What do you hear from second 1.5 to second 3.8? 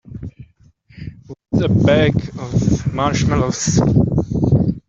With a bag of marshmallows.